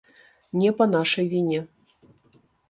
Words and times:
Не 0.61 0.71
па 0.79 0.87
нашай 0.95 1.29
віне. 1.35 1.61